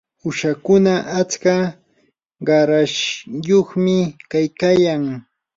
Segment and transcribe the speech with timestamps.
[0.27, 1.55] uushakuna atska
[2.47, 3.95] qarashyuqmi
[4.31, 5.03] kaykayan.